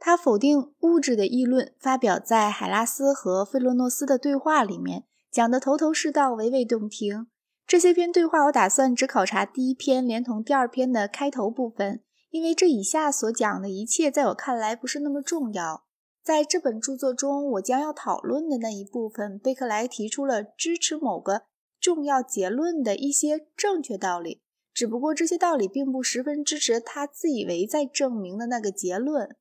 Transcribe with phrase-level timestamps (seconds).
[0.00, 7.26] 他否定物质的议论发表在海拉斯和费洛诺斯的对话里面，讲得头头是道，娓娓动听。
[7.66, 12.00] 这些篇对话我打算只考察第一篇，连同第二篇的开头部分，
[12.30, 15.84] 因为这以下所讲的一切在我看来不是那么重要。
[16.24, 21.42] 在这本著作中，我将要讨论的那一部分，贝克莱提出了支持某个
[21.78, 24.40] 重要结论的一些正确道理，
[24.72, 29.36] 只不过这些道理并不十分支持他自以为在证明的那个结论。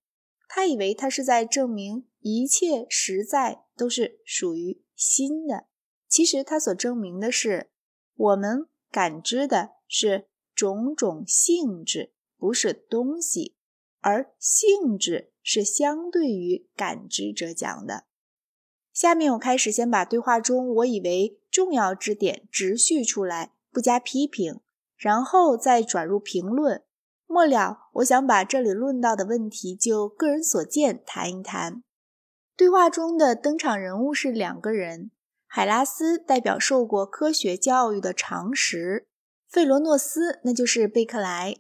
[0.49, 5.67] 他以为他是在证明一切实在都是属于心的，
[6.09, 7.69] 其实他所证明的是。
[8.15, 13.55] 我们感知的是种种性质，不是东西，
[14.01, 18.03] 而性质是相对于感知者讲的。
[18.91, 24.59] 下面我开始先把对话中我以为重要之点直叙出来，不加批评，
[24.97, 26.83] 然后再转入评论。
[27.31, 31.83] 末了，我想把这里论到的问题就个人所见谈一谈。
[32.57, 35.11] 对话中的登场人物是两个人。
[35.45, 39.07] 海拉斯代表受过科学教育的常识，
[39.47, 41.57] 费罗诺斯那就是贝克莱。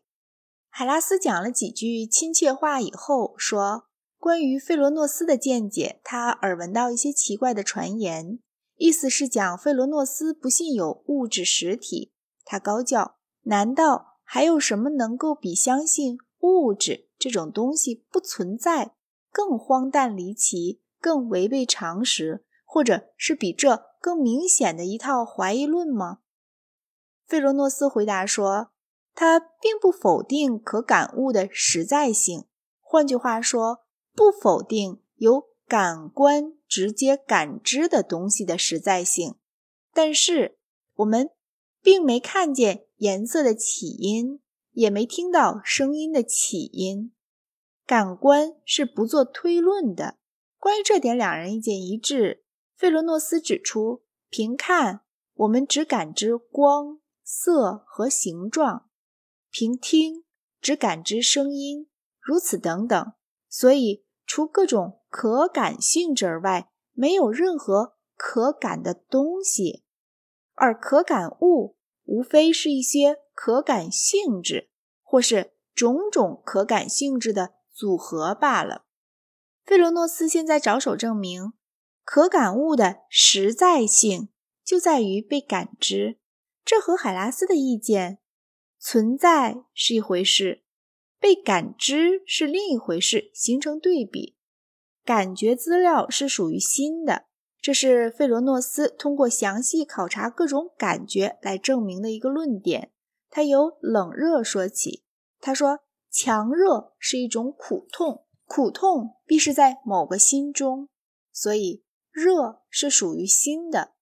[0.69, 3.85] 海拉斯讲了几句亲切话以后，说
[4.17, 8.39] ：“关于费罗诺斯的见解，他耳闻到一些奇怪的传言，
[8.75, 12.11] 意思是讲费罗诺斯不信有物质实体。
[12.43, 18.93] 他高叫：难道还有什么能够比相信物质这种东西不存在
[19.31, 26.19] 更荒诞离奇、更违背常识？”或者是比这更明显的一套怀疑论吗？
[27.25, 28.69] 费罗诺斯回答说，
[29.15, 32.45] 他并不否定可感悟的实在性，
[32.79, 33.79] 换句话说，
[34.13, 39.33] 不否定由感官直接感知的东西的实在性。
[39.91, 40.59] 但是
[40.97, 41.31] 我们
[41.81, 44.39] 并没看见颜色的起因，
[44.71, 47.11] 也没听到声音的起因。
[47.85, 50.17] 感官是不做推论的。
[50.57, 52.43] 关于这点，两人意见一致。
[52.75, 55.01] 费罗诺斯指出，凭看
[55.33, 58.89] 我们只感知光、色和形状；
[59.49, 60.23] 凭听
[60.61, 61.87] 只感知声音，
[62.19, 63.13] 如此等等。
[63.47, 69.83] 所以，除各种可感性质而外，没有任何可感的东西。
[70.53, 71.77] 而可感物，
[72.09, 74.71] 无非是一些可感性质，
[75.03, 78.85] 或是种种可感性质的组合罢了。
[79.63, 81.53] 费罗诺斯现在着手证明。
[82.03, 84.29] 可感物的实在性
[84.65, 86.17] 就在于被感知，
[86.65, 88.17] 这和海拉斯的意见
[88.79, 90.63] 存在是一回事，
[91.19, 94.35] 被感知是另一回事，形成对比。
[95.05, 97.27] 感觉资料是属于新的，
[97.61, 102.91] 这是费罗诺斯通过详细考察各种感觉来证明的一个论点。
[103.29, 105.03] 他由冷热说起，
[105.39, 110.89] 他说强热是一种苦痛，苦痛必是在某个心中，
[111.31, 111.83] 所以。
[112.11, 113.93] 热是属于心的，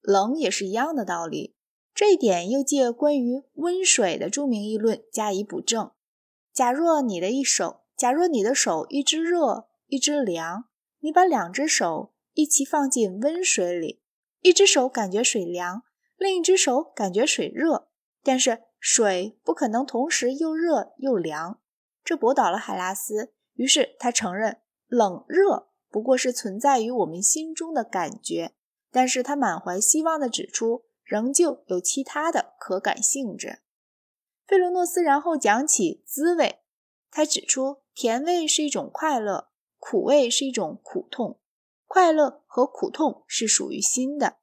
[0.00, 1.56] 冷也是一样的道理。
[1.94, 5.90] 这一点又借关于温水的著名议论加以补正。
[6.52, 10.66] 假若你的一手，假若你的手一只热，一只凉，
[11.00, 14.02] 你把两只手一起放进温水里，
[14.40, 15.82] 一只手感觉水凉，
[16.16, 17.88] 另一只手感觉水热，
[18.22, 21.60] 但是水不可能同时又热又凉。
[22.04, 25.70] 这驳倒了海拉斯，于是他承认冷热。
[25.88, 28.52] 不过是存在于我们心中的感觉，
[28.90, 33.60] 但是他满怀希望地指出，仍旧有其他的可感性质。
[34.44, 36.58] 费罗诺斯然后讲起滋味，
[37.12, 41.38] 他指出甜味是一种快乐，苦味是一种苦痛，
[41.94, 44.38] 快乐和苦痛是属于心的。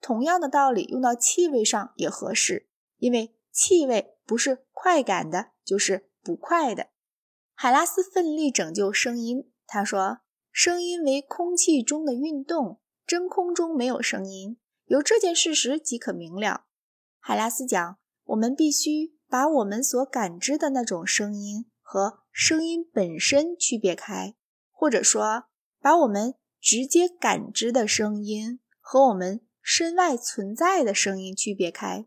[0.00, 6.88] 同样的道理用到气味上也合适，因为气味不是快感的，就是不快的。
[7.54, 10.18] 海拉斯奋力拯救声音，他说。
[10.50, 14.58] 声音为空气中的运动，真空中没有声音。
[14.86, 16.64] 由这件事实即可明了。
[17.20, 24.34] 海拉斯讲，我们必须把我们所感知的那种声音和声音本身区别开，
[24.72, 25.44] 或者说，
[25.78, 26.34] 把我们
[26.66, 32.06] 直接感知的声音和我们身外存在的声音区别开。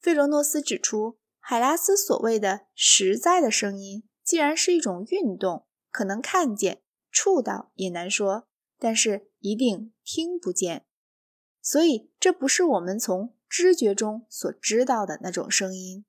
[0.00, 6.80] 费罗诺斯指出，海拉斯所谓的实在的声音，既然是一种运动，可能看见。
[7.10, 8.48] 触到也难说，
[8.78, 10.86] 但是一定听不见，
[11.60, 16.06] 所以这不是我们从知觉中所知道的那种声音。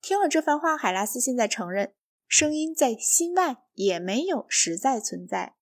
[0.00, 1.92] 听了这番话，海拉斯现在承认，
[2.26, 5.56] 声音在心外也没有实在存在。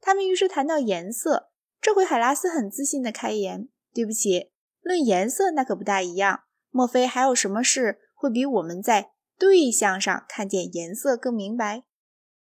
[0.00, 1.50] 他们于是谈到颜色，
[1.80, 4.50] 这回海拉斯很自信地开言：“对不起，
[4.80, 6.40] 论颜色那可不大一样。
[6.70, 11.84] 莫非还有什么事会比我们在对象上看见颜色更明白？”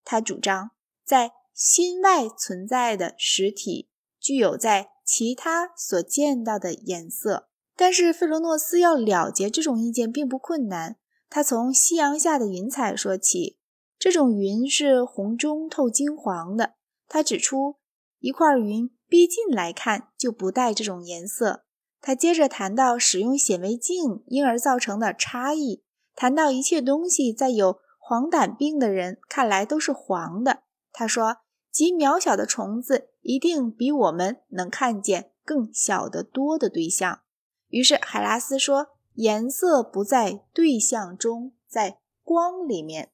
[0.04, 0.70] 他主张。
[1.02, 7.48] 在心外存在的实体具有在其他所见到的颜色。
[7.74, 10.98] 但是费罗诺斯要了结这种意见并不困难。
[11.28, 13.58] 他从夕阳下的云彩说起，
[13.98, 16.74] 这种云是红中透金黄的。
[17.10, 17.74] 他指出，
[18.20, 21.64] 一块云逼近来看就不带这种颜色。
[22.00, 25.82] 他接着谈到使用显微镜因而造成的差异，
[26.14, 30.62] 谈到一切东西在有黄疸病的人看来都是黄的。
[30.92, 31.38] 他说，
[31.72, 37.22] 极渺小的虫子一定比我们能看见更小得多的对象。
[37.68, 38.92] 于是海拉斯说。
[39.14, 43.10] 颜色不在对象中，在光里面。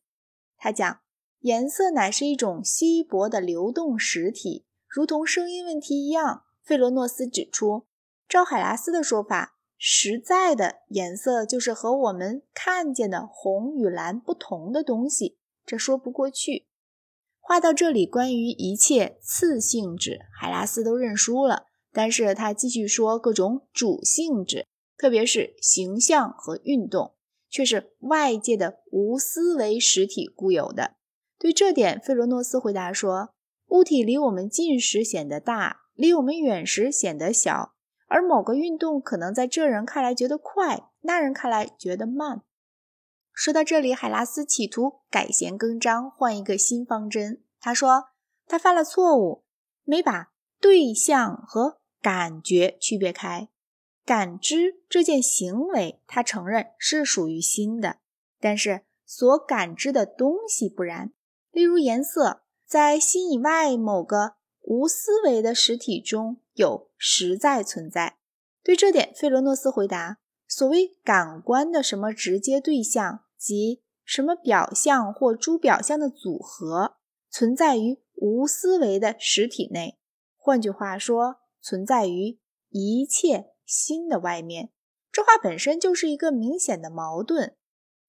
[0.56, 1.00] 他讲，
[1.46, 6.42] 颜色乃是一种稀薄的流动实体，如同声音问题一样。
[6.60, 7.86] 费罗诺斯指出，
[8.28, 16.66] 照海拉斯的说法，实在的颜色就是和我们看见的红与蓝不同的东西，这说不过去。
[17.38, 21.66] 话到这里，关于一切次性质，海拉斯都认输了。
[21.92, 24.66] 但是他继续说各种主性质。
[24.98, 27.14] 特别是形象和运动，
[27.48, 30.96] 却是外界的无思维实体固有的。
[31.38, 33.34] 对这点，费罗诺斯回答说
[33.68, 37.74] ：“物体离我们近时显得大，离我们远时显得小。
[38.08, 42.42] 而某个运动可能在这人看来觉得快，那人看来觉得慢。”
[43.34, 47.42] 说到这里，海拉斯企图改弦更张，换一个新方针。
[47.60, 48.04] 他说
[48.48, 49.44] ：“他犯了错误，
[49.84, 53.48] 没把对象和感觉区别开。”
[54.06, 57.96] 感知这件行为，他承认是属于心的，
[58.40, 61.12] 但是所感知的东西不然。
[61.56, 68.18] 例如颜色，在心以外某个无思维的实体中有实在存在。
[68.62, 76.98] 对这点，费罗诺斯回答：所谓感官的什么直接对象及什么表象或诸表象的组合，
[77.30, 79.98] 存在于无思维的实体内。
[80.36, 82.38] 换句话说，存在于
[82.68, 83.46] 一切。
[83.64, 84.70] 心的外面，
[85.10, 87.56] 这话本身就是一个明显的矛盾。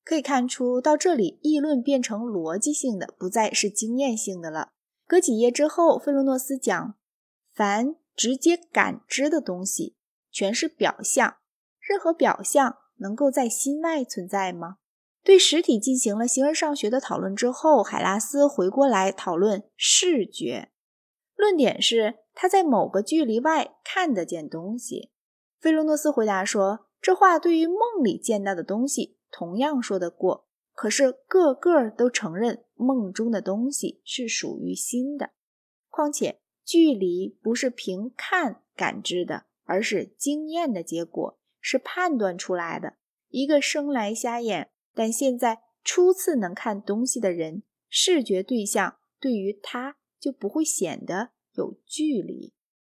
[0.08, 4.70] 可以看出，到这里议论变成逻辑性的，不再是经验性的了。
[5.06, 6.96] 隔几页之后，费洛诺斯讲：
[7.54, 9.98] 凡直接感知的东西，
[10.32, 11.36] 全是表象。
[11.82, 14.78] 任何表象能够在心外存在吗？
[15.26, 20.70] 对实体进行了形而上学的讨论之后，海拉斯回过来讨论视觉。
[21.36, 25.12] 论点是他在某个距离外看得见东西。
[25.60, 35.32] 菲罗诺斯回答说：“这话对于梦里见到的东西同样说得过，可是个个都承认梦中的东西是属于心的。
[35.90, 42.98] 况且距离不是凭看感知的，而是经验的结果，是判断出来的。
[43.30, 52.54] 一个生来瞎眼，但现在初次能看东西的人，视觉对象对于他就不会显得有距离。”